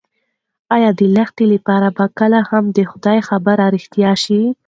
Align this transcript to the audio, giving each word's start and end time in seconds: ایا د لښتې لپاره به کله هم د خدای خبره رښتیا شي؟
ایا 0.75 0.89
د 0.99 1.01
لښتې 1.15 1.45
لپاره 1.53 1.87
به 1.97 2.05
کله 2.19 2.39
هم 2.49 2.63
د 2.77 2.79
خدای 2.91 3.19
خبره 3.29 3.63
رښتیا 3.75 4.11
شي؟ 4.23 4.41